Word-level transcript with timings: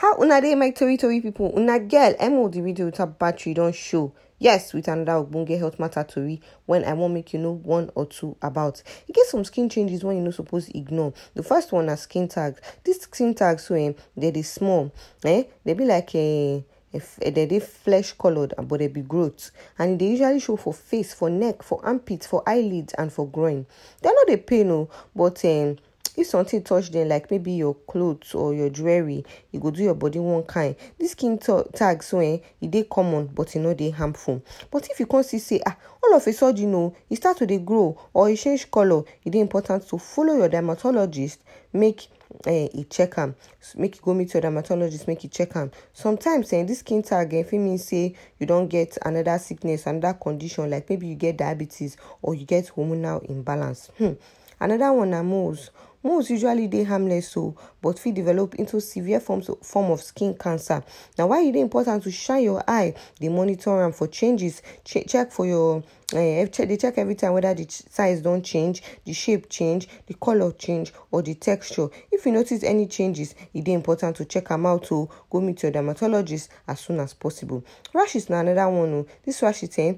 How 0.00 0.14
una 0.20 0.42
dey 0.42 0.54
my 0.54 0.72
tori 0.72 0.98
tori 0.98 1.22
people? 1.22 1.54
Una 1.56 1.78
girl 1.78 2.14
Emo 2.20 2.48
the 2.48 2.60
video 2.60 2.84
with 2.84 2.98
her 2.98 3.06
battery 3.06 3.54
don 3.54 3.72
show. 3.72 4.12
Yes, 4.38 4.74
with 4.74 4.88
another 4.88 5.24
ogbonge 5.24 5.58
health 5.58 5.78
matter 5.78 6.04
tori 6.04 6.38
when 6.66 6.84
I 6.84 6.92
wan 6.92 7.14
make 7.14 7.32
you 7.32 7.38
know 7.38 7.52
one 7.52 7.90
or 7.94 8.04
two 8.04 8.36
about. 8.42 8.82
You 9.06 9.14
get 9.14 9.24
some 9.24 9.42
skin 9.42 9.70
changes 9.70 10.04
wey 10.04 10.16
you 10.16 10.20
know 10.20 10.32
supposed 10.32 10.68
to 10.70 10.76
ignore. 10.76 11.14
The 11.32 11.42
first 11.42 11.72
one 11.72 11.86
na 11.86 11.94
skin 11.94 12.28
tags. 12.28 12.60
This 12.84 12.98
skin 13.00 13.32
tags 13.34 13.64
so 13.64 13.74
um, 13.74 13.94
they 14.14 14.30
dey 14.30 14.42
small. 14.42 14.92
Eh? 15.24 15.44
They 15.64 15.72
be 15.72 15.86
like 15.86 16.14
a 16.14 16.62
uh, 16.94 17.00
they 17.20 17.46
dey 17.46 17.60
flesh 17.60 18.12
colored 18.12 18.52
but 18.64 18.80
they 18.80 18.88
be 18.88 19.00
growth 19.00 19.50
and 19.78 19.98
they 19.98 20.08
usually 20.08 20.40
show 20.40 20.56
for 20.56 20.74
face 20.74 21.14
for 21.14 21.30
neck 21.30 21.62
for 21.62 21.80
armpits 21.84 22.26
for 22.26 22.42
eyelids 22.46 22.92
and 22.94 23.12
for 23.12 23.26
groin 23.28 23.66
dem 24.02 24.12
no 24.14 24.24
dey 24.26 24.36
pain 24.36 24.70
o 24.70 24.88
but 25.14 25.42
um, 25.46 25.76
if 26.16 26.26
something 26.26 26.62
touch 26.62 26.90
them 26.90 27.08
like 27.08 27.30
maybe 27.30 27.52
your 27.52 27.74
clothes 27.74 28.34
or 28.34 28.54
your 28.54 28.70
jewelry 28.70 29.24
e 29.52 29.58
go 29.58 29.70
do 29.70 29.82
your 29.82 29.94
body 29.94 30.18
one 30.18 30.42
kind. 30.44 30.74
This 30.98 31.12
skin 31.12 31.38
tag 31.38 32.02
so 32.02 32.18
eh 32.20 32.38
e 32.60 32.66
dey 32.66 32.84
common 32.84 33.26
but 33.26 33.54
e 33.54 33.58
no 33.58 33.74
dey 33.74 33.90
harmful. 33.90 34.42
But 34.70 34.88
if 34.90 34.98
you 35.00 35.06
come 35.06 35.22
see 35.22 35.38
say 35.38 35.60
ah 35.66 35.76
all 36.02 36.14
of 36.16 36.26
a 36.26 36.32
sudden 36.32 36.62
you 36.62 36.68
know 36.68 36.94
e 37.10 37.14
start 37.16 37.36
to 37.38 37.46
dey 37.46 37.58
grow 37.58 37.98
or 38.14 38.30
e 38.30 38.36
change 38.36 38.70
colour 38.70 39.02
e 39.24 39.30
dey 39.30 39.40
important 39.40 39.86
to 39.88 39.98
follow 39.98 40.36
your 40.36 40.48
dermatologist 40.48 41.40
make 41.72 42.08
uh, 42.46 42.50
e 42.50 42.84
check 42.88 43.18
am. 43.18 43.34
Make 43.76 43.96
you 43.96 44.02
go 44.02 44.14
meet 44.14 44.32
your 44.34 44.40
dermatologist 44.40 45.06
make 45.06 45.24
e 45.24 45.28
check 45.28 45.54
am. 45.56 45.70
Sometimes 45.92 46.52
eh, 46.52 46.64
this 46.64 46.78
skin 46.80 47.02
tag 47.02 47.34
eh, 47.34 47.42
fit 47.42 47.58
mean 47.58 47.78
say 47.78 48.14
you 48.38 48.46
don 48.46 48.66
get 48.68 48.96
another 49.04 49.38
sickness 49.38 49.86
another 49.86 50.14
condition 50.18 50.70
like 50.70 50.88
maybe 50.88 51.06
you 51.08 51.14
get 51.14 51.36
diabetes 51.36 51.96
or 52.22 52.34
you 52.34 52.44
get 52.46 52.66
hormonal 52.74 53.22
imbalance. 53.28 53.90
Hmm. 53.98 54.12
another 54.60 54.92
one 54.92 55.10
na 55.10 55.22
moles 55.22 55.70
moles 56.06 56.30
usually 56.30 56.68
dey 56.68 56.84
harmless 56.84 57.36
o 57.36 57.54
but 57.82 57.98
fit 57.98 58.14
develop 58.14 58.54
into 58.54 58.80
severe 58.80 59.20
forms 59.20 59.50
form 59.62 59.90
of 59.90 60.00
skin 60.02 60.34
cancer. 60.34 60.82
Na 61.18 61.26
why 61.26 61.42
e 61.42 61.52
dey 61.52 61.60
important 61.60 62.02
to 62.04 62.10
shine 62.10 62.44
your 62.44 62.62
eye 62.68 62.94
dey 63.20 63.28
monitor 63.28 63.82
am 63.84 63.92
for 63.92 64.06
changes. 64.06 64.62
Ch 64.84 64.98
check 65.06 65.32
for 65.32 65.46
your 65.46 65.82
uh, 66.14 66.46
check 66.46 66.68
dey 66.68 66.76
check 66.76 66.98
every 66.98 67.14
time 67.14 67.32
whether 67.32 67.52
the 67.54 67.66
size 67.68 68.20
don 68.22 68.40
change 68.42 68.82
the 69.04 69.12
shape 69.12 69.48
change 69.50 69.88
the 70.06 70.14
colour 70.14 70.52
change 70.52 70.92
or 71.10 71.22
the 71.22 71.34
texture. 71.34 71.88
If 72.12 72.24
you 72.26 72.32
notice 72.32 72.62
any 72.62 72.86
changes 72.86 73.34
e 73.52 73.60
dey 73.60 73.72
important 73.72 74.16
to 74.16 74.24
check 74.24 74.50
am 74.50 74.66
out 74.66 74.90
o 74.92 75.08
go 75.30 75.40
meet 75.40 75.62
your 75.62 75.72
dermatologist 75.72 76.48
as 76.68 76.80
soon 76.80 77.00
as 77.00 77.14
possible. 77.14 77.64
Rashes 77.92 78.30
na 78.30 78.40
another 78.40 78.68
one 78.68 78.94
o 78.94 79.06
this 79.24 79.42
rashes 79.42 79.78
eh 79.78 79.94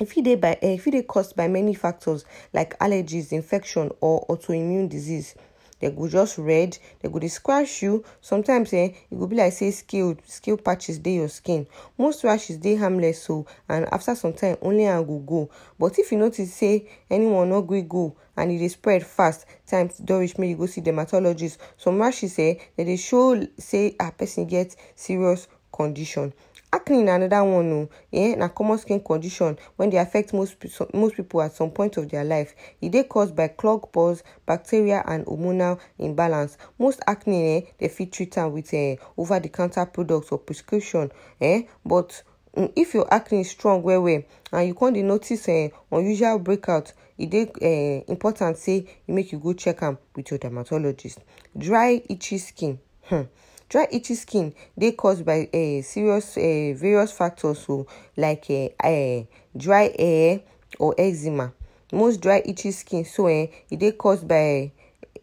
e 0.00 0.04
fit 0.06 0.22
dey 0.24 0.36
by 0.36 0.56
e 0.62 0.78
fit 0.78 0.92
dey 0.92 1.02
caused 1.02 1.36
by 1.36 1.48
many 1.48 1.74
factors 1.74 2.24
like 2.52 2.78
allergies 2.78 3.32
infection 3.32 3.90
or 4.00 4.24
autoimmune 4.28 4.88
disease 4.88 5.34
dem 5.80 5.94
go 5.94 6.08
just 6.08 6.38
red 6.38 6.78
dem 7.02 7.10
go 7.12 7.18
dey 7.18 7.28
scratch 7.28 7.82
you. 7.82 8.04
Sometimes 8.20 8.72
eh 8.72 8.92
e 9.10 9.16
go 9.16 9.26
be 9.26 9.36
like 9.36 9.52
say 9.52 9.70
scale 9.70 10.16
scale 10.26 10.56
patches 10.56 10.98
dey 10.98 11.14
your 11.16 11.28
skin. 11.28 11.66
Most 11.98 12.24
rashes 12.24 12.56
dey 12.58 12.76
harmless 12.76 13.28
o 13.30 13.44
and 13.68 13.86
after 13.92 14.14
some 14.14 14.32
time 14.32 14.56
only 14.62 14.84
am 14.84 15.04
go 15.04 15.18
go 15.18 15.50
but 15.78 15.98
if 15.98 16.10
you 16.12 16.18
notice 16.18 16.54
say 16.54 16.88
anyone 17.10 17.50
no 17.50 17.62
gree 17.62 17.82
go 17.82 18.16
and 18.36 18.52
e 18.52 18.58
dey 18.58 18.68
spread 18.68 19.04
fast 19.04 19.44
time 19.66 19.90
don 20.04 20.20
reach 20.20 20.38
make 20.38 20.50
you 20.50 20.56
go 20.56 20.66
see 20.66 20.80
dermatologist. 20.80 21.58
Some 21.76 22.00
rashes 22.00 22.38
eh 22.38 22.54
dem 22.76 22.86
dey 22.86 22.96
show 22.96 23.40
say 23.58 23.94
ah 24.00 24.10
person 24.10 24.46
get 24.46 24.74
serious 24.94 25.48
condition 25.72 26.32
acne 26.72 27.02
na 27.02 27.14
another 27.14 27.44
one 27.44 27.72
o. 27.72 27.88
Eh 28.12 28.34
na 28.36 28.48
common 28.48 28.78
skin 28.78 29.00
condition 29.00 29.56
wey 29.78 29.90
dey 29.90 29.98
affect 29.98 30.32
most 30.32 30.56
most 30.94 31.14
people 31.16 31.42
at 31.42 31.52
some 31.54 31.70
point 31.70 31.96
of 31.98 32.08
their 32.08 32.24
life. 32.24 32.54
E 32.80 32.88
dey 32.88 33.04
caused 33.04 33.36
by 33.36 33.48
clogged 33.48 33.92
pores 33.92 34.22
bacteria 34.46 35.02
and 35.06 35.26
hormonal 35.26 35.78
imbalance. 35.98 36.56
Most 36.78 37.00
acne 37.06 37.56
eh 37.56 37.60
dey 37.78 37.88
fit 37.88 38.12
treat 38.12 38.38
am 38.38 38.52
with 38.52 38.72
eh 38.74 38.96
over 39.18 39.38
the 39.38 39.48
counter 39.48 39.84
products 39.86 40.32
or 40.32 40.38
prescription 40.38 41.10
eh? 41.40 41.62
But 41.84 42.22
if 42.54 42.94
your 42.94 43.12
acne 43.12 43.44
strong 43.44 43.82
well 43.82 44.02
well 44.02 44.22
and 44.52 44.68
you 44.68 44.74
come 44.74 44.94
dey 44.94 45.02
notice 45.02 45.48
eh 45.48 45.68
unusual 45.90 46.38
breakout 46.38 46.92
e 47.18 47.26
dey 47.26 47.50
eh 47.60 48.02
important 48.08 48.56
say 48.56 48.86
make 49.06 49.30
you 49.32 49.38
go 49.38 49.52
check 49.52 49.82
am 49.82 49.98
with 50.16 50.30
your 50.30 50.38
dermatologist. 50.38 51.18
Dry 51.56 52.00
itchy 52.08 52.38
skin 52.38 52.78
hmm. 53.04 53.22
Dry 53.72 53.88
itchy 53.90 54.14
skin 54.14 54.52
dey 54.76 54.92
caused 54.92 55.24
by 55.24 55.48
uh, 55.54 55.80
serious 55.82 56.36
uh, 56.36 56.74
various 56.76 57.10
factors 57.10 57.58
so 57.60 57.86
like 58.18 58.44
uh, 58.50 58.68
uh, 58.86 59.22
dry 59.56 59.90
hair 59.98 60.40
or 60.78 60.94
eczema 60.98 61.50
most 61.90 62.20
dry 62.20 62.42
itchy 62.44 62.70
skin 62.70 63.02
so 63.02 63.26
eh, 63.28 63.46
e 63.70 63.92
caused 63.92 64.28
by 64.28 64.70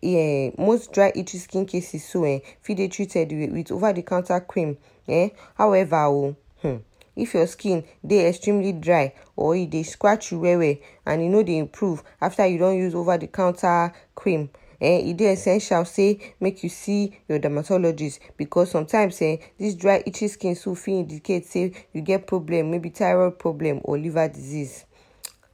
uh, 0.04 0.50
most 0.58 0.92
dry 0.92 1.12
itchy 1.16 1.38
skin 1.38 1.64
cases 1.68 2.04
so 2.04 2.24
eh, 2.24 2.40
fit 2.64 2.78
dey 2.78 2.88
treated 2.88 3.32
with, 3.32 3.52
with 3.52 3.72
over 3.72 3.94
the 3.94 4.02
counter 4.02 4.40
cream 4.40 4.76
eh? 5.08 5.30
however 5.56 6.06
o 6.06 6.36
hmm, 6.64 6.78
if 7.16 7.36
your 7.36 7.46
skin 7.46 7.84
dey 8.04 8.30
extremely 8.30 8.74
dry 8.74 9.14
or 9.36 9.54
dey 9.68 9.84
scratch 9.84 10.32
you 10.32 10.40
well 10.40 10.58
well 10.58 10.76
and 11.06 11.22
e 11.22 11.28
no 11.30 11.44
dey 11.44 11.60
improve 11.60 12.02
after 12.20 12.48
you 12.48 12.58
don 12.58 12.76
use 12.76 12.96
over 12.96 13.16
the 13.16 13.28
counter 13.28 13.94
cream 14.16 14.50
eh, 14.82 15.00
e 15.10 15.14
dey 15.14 15.34
essential 15.34 15.86
say 15.86 16.18
make 16.40 16.64
you 16.64 16.70
see 16.70 17.18
your 17.28 17.40
dermatologist. 17.40 18.20
Because 18.38 18.72
sometimes 18.72 19.22
eh, 19.22 19.38
this 19.58 19.76
dry 19.76 20.04
itchy 20.06 20.28
skin 20.28 20.56
so 20.56 20.76
fit 20.76 20.92
indicate 20.94 21.46
say 21.46 21.72
you 21.94 22.02
get 22.02 22.28
problem 22.28 22.72
maybe 22.72 22.90
thyroid 22.90 23.38
problem 23.40 23.82
or 23.84 23.98
liver 23.98 24.28
disease. 24.28 24.86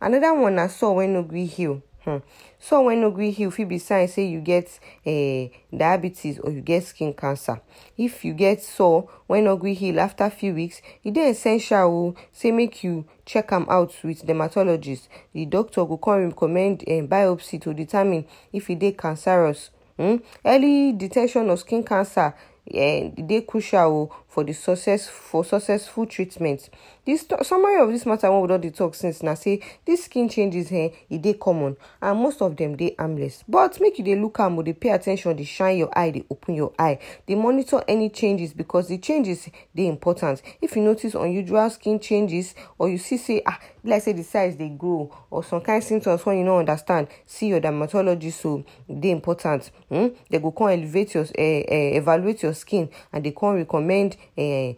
Another 0.02 0.34
one 0.34 0.56
na 0.56 0.68
sore 0.68 0.96
wey 0.96 1.08
no 1.08 1.24
gree 1.24 1.46
heal 1.46 1.82
hmm. 2.06 2.18
sore 2.60 2.86
wey 2.86 2.96
no 2.96 3.10
gree 3.12 3.32
heal 3.32 3.52
fit 3.52 3.68
be 3.68 3.78
sign 3.80 4.08
say 4.08 4.26
you 4.26 4.40
get 4.40 4.80
uh, 5.06 5.48
diabetes 5.76 6.40
or 6.40 6.52
you 6.52 6.62
get 6.62 6.84
skin 6.84 7.14
cancer. 7.14 7.60
If 7.98 8.24
you 8.24 8.34
get 8.34 8.62
sore 8.64 9.10
wey 9.28 9.42
no 9.42 9.58
gree 9.58 9.74
heal. 9.74 10.00
After 10.00 10.30
few 10.30 10.54
weeks 10.54 10.82
e 11.04 11.12
dey 11.12 11.30
essential 11.32 11.90
o 11.90 12.16
say 12.32 12.52
make 12.52 12.84
you 12.84 13.06
check 13.26 13.52
am 13.52 13.66
out 13.70 13.94
with 14.04 14.26
dermatologist. 14.26 15.10
The 15.34 15.46
doctor 15.46 15.84
go 15.86 15.98
come 15.98 16.26
recommend 16.26 16.84
um, 16.88 17.08
biopsy 17.08 17.60
to 17.62 17.74
determine 17.74 18.26
if 18.54 18.70
e 18.70 18.76
dey 18.76 18.92
cancerous. 18.94 19.72
Um, 19.98 20.22
early 20.46 20.92
detection 20.94 21.50
of 21.50 21.60
skin 21.60 21.84
cancer 21.84 22.34
e 22.68 23.10
dey 23.10 23.42
crucial 23.42 23.92
o 23.92 24.12
for 24.36 24.44
the 24.44 24.52
success 24.54 25.08
for 25.08 25.46
successful 25.46 26.06
treatment. 26.06 26.70
This 27.06 27.26
summary 27.44 27.80
of 27.82 27.90
this 27.90 28.06
matter 28.06 28.30
wey 28.30 28.42
we 28.42 28.48
don 28.50 28.60
dey 28.60 28.70
talk 28.70 28.94
since 28.94 29.24
na 29.24 29.34
say 29.34 29.62
this 29.86 30.04
skin 30.06 30.28
changes 30.28 30.70
eh 30.74 30.90
e 31.10 31.34
common 31.36 31.78
and 32.02 32.20
most 32.20 32.42
of 32.42 32.58
them 32.58 32.76
dey 32.76 32.94
harmless. 33.00 33.46
But 33.48 33.80
make 33.80 33.98
you 33.98 34.04
dey 34.04 34.16
look 34.20 34.38
am 34.42 34.60
o 34.60 34.62
dey 34.62 34.74
pay 34.74 34.90
at 34.90 35.04
ten 35.04 35.16
tion 35.16 35.38
dey 35.38 35.46
shine 35.46 35.78
your 35.78 35.98
eye 35.98 36.10
dey 36.12 36.26
open 36.30 36.54
your 36.56 36.74
eye. 36.78 37.00
Dey 37.26 37.36
monitor 37.36 37.82
any 37.88 38.10
changes 38.10 38.52
because 38.54 38.90
the 38.90 38.98
changes 38.98 39.48
dey 39.74 39.88
important. 39.88 40.42
If 40.62 40.76
you 40.76 40.82
notice 40.82 41.14
unusual 41.16 41.70
skin 41.70 41.98
changes 42.02 42.56
or 42.78 42.90
you 42.90 42.98
see 42.98 43.16
say 43.18 43.42
ah 43.46 43.58
be 43.86 43.90
like 43.92 44.02
say 44.02 44.12
the 44.12 44.24
size 44.24 44.58
dey 44.58 44.68
grow 44.68 45.16
or 45.32 45.46
some 45.46 45.62
kind 45.62 45.82
symptoms 45.82 46.26
wey 46.26 46.40
you 46.40 46.44
no 46.44 46.60
understand 46.60 47.08
see 47.26 47.48
your 47.48 47.62
dermatologist 47.62 48.46
o 48.46 48.66
e 48.90 48.94
dey 48.96 49.12
important. 49.12 49.72
Hmm? 49.88 50.08
dem 50.30 50.42
go 50.42 50.52
come 50.52 50.72
elevate 50.72 51.14
your 51.14 51.24
uh, 51.24 51.42
uh, 51.42 51.98
evaluate 52.02 52.44
your 52.44 52.54
skin 52.54 52.90
and 53.14 53.24
dey 53.24 53.32
come 53.32 53.56
recommend 53.56 54.18
the 54.36 54.76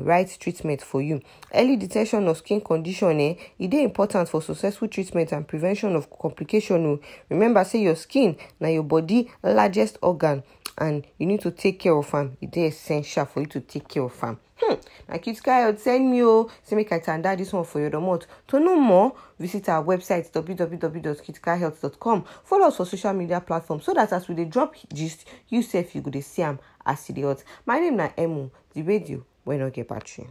uh, 0.00 0.02
right 0.02 0.28
treatment 0.40 0.82
for 0.82 1.02
you. 1.02 1.20
Early 1.54 1.76
detection 1.76 2.26
of 2.28 2.36
skin 2.38 2.60
condition 2.60 3.20
eh 3.20 3.34
e 3.58 3.66
dey 3.68 3.82
important 3.84 4.28
for 4.28 4.42
successful 4.42 4.88
treatment 4.88 5.32
and 5.32 5.46
prevention 5.46 5.94
of 5.96 6.08
complication 6.10 6.86
o 6.86 7.00
remember 7.28 7.64
say 7.64 7.80
your 7.82 7.96
skin 7.96 8.36
na 8.60 8.68
your 8.68 8.82
body 8.84 9.30
largest 9.42 9.98
organ 10.02 10.42
and 10.80 11.06
you 11.18 11.26
need 11.26 11.40
to 11.42 11.50
take 11.50 11.78
care 11.78 11.94
of 11.94 12.12
am. 12.14 12.36
E 12.40 12.46
dey 12.46 12.66
essential 12.68 13.26
for 13.26 13.40
you 13.40 13.46
to 13.46 13.60
take 13.60 13.86
care 13.86 14.02
of 14.02 14.24
am. 14.24 14.38
Hmm. 14.56 14.74
Na 15.08 15.18
critical 15.18 15.52
health 15.52 15.80
send 15.80 16.10
me 16.10 16.22
o. 16.24 16.50
Say 16.62 16.76
make 16.76 16.90
i 16.92 16.98
tanda 16.98 17.36
this 17.36 17.52
one 17.52 17.64
for 17.64 17.80
your 17.80 17.90
domot. 17.90 18.26
To 18.48 18.58
know 18.60 18.76
more 18.76 19.12
visit 19.38 19.68
our 19.68 19.84
website 19.84 20.30
www.criticalhealth.com 20.32 22.24
follow 22.44 22.66
us 22.66 22.76
for 22.76 22.84
social 22.86 23.12
media 23.12 23.40
platforms 23.40 23.84
so 23.84 23.94
that 23.94 24.12
as 24.12 24.28
we 24.28 24.34
dey 24.34 24.44
drop 24.46 24.74
gist 24.92 25.24
you 25.48 25.62
sef 25.62 25.94
you 25.94 26.00
go 26.02 26.10
dey 26.10 26.20
see 26.22 26.42
am 26.42 26.58
as 26.84 27.08
e 27.10 27.12
dey 27.12 27.22
hot. 27.22 27.44
My 27.66 27.78
name 27.78 27.96
na 27.96 28.08
emu 28.18 28.50
the 28.74 28.82
radio 28.82 29.24
wey 29.44 29.58
no 29.58 29.70
get 29.70 29.88
battery. 29.88 30.26